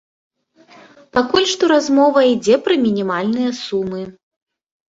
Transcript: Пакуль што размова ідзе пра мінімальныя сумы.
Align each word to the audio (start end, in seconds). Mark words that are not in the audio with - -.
Пакуль 1.17 1.45
што 1.51 1.69
размова 1.73 2.19
ідзе 2.33 2.55
пра 2.69 2.79
мінімальныя 2.87 3.51
сумы. 3.63 4.01